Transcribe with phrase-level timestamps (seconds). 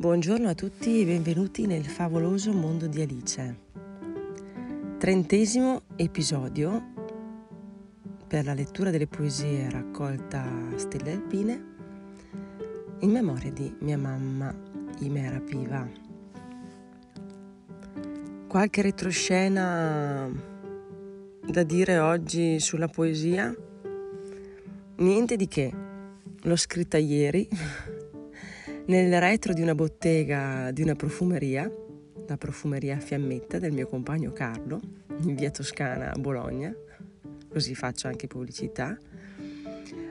[0.00, 3.56] Buongiorno a tutti e benvenuti nel favoloso mondo di Alice.
[4.96, 6.92] Trentesimo episodio
[8.28, 11.64] per la lettura delle poesie raccolta Stelle Alpine
[13.00, 14.54] in memoria di mia mamma
[15.00, 15.84] Imera Piva.
[18.46, 20.30] Qualche retroscena
[21.44, 23.52] da dire oggi sulla poesia?
[24.98, 25.72] Niente di che,
[26.40, 27.48] l'ho scritta ieri
[28.88, 31.70] nel retro di una bottega di una profumeria,
[32.26, 34.80] la profumeria Fiammetta del mio compagno Carlo,
[35.24, 36.74] in via Toscana a Bologna,
[37.48, 38.96] così faccio anche pubblicità.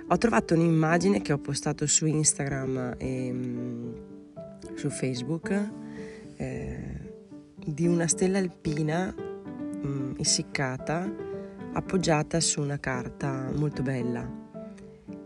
[0.09, 3.93] Ho trovato un'immagine che ho postato su Instagram e mm,
[4.75, 5.69] su Facebook
[6.35, 6.77] eh,
[7.55, 11.11] di una stella alpina mh, mm, essiccata
[11.73, 14.45] appoggiata su una carta molto bella.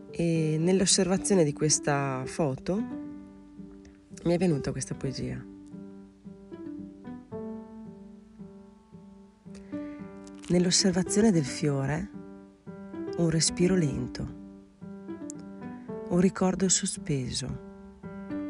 [0.10, 3.00] E nell'osservazione di questa foto
[4.24, 5.44] mi è venuta questa poesia.
[10.50, 12.10] Nell'osservazione del fiore,
[13.18, 14.40] un respiro lento,
[16.10, 17.70] un ricordo sospeso,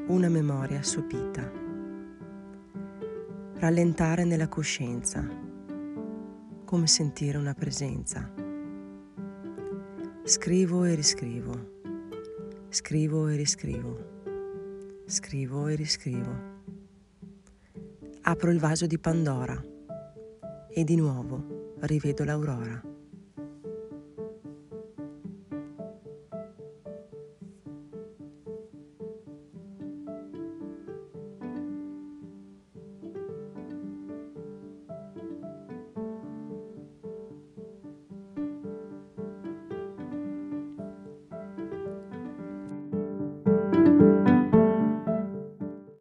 [0.08, 1.60] una memoria assopita.
[3.54, 5.26] Rallentare nella coscienza,
[6.66, 8.30] come sentire una presenza.
[10.24, 11.70] Scrivo e riscrivo,
[12.70, 14.21] scrivo e riscrivo
[15.12, 16.34] scrivo e riscrivo.
[18.22, 19.62] Apro il vaso di Pandora
[20.74, 22.91] e di nuovo rivedo l'aurora.